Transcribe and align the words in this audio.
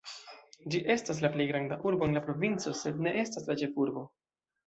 Ĝi 0.75 0.79
estas 0.93 1.19
la 1.25 1.29
plej 1.35 1.45
granda 1.51 1.77
urbo 1.89 2.07
en 2.09 2.17
la 2.19 2.23
provinco 2.29 2.73
sed 2.79 3.05
ne 3.09 3.13
estas 3.25 3.47
la 3.51 3.57
ĉefurbo. 3.63 4.07